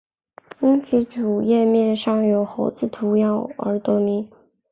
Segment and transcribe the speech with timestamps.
[0.61, 4.27] 因其主界面上有个猴子图样而得名。